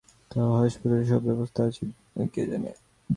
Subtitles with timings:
[0.31, 2.71] তাও হাসপাতালে সব ব্যবস্থা আছে কি না কে জানে।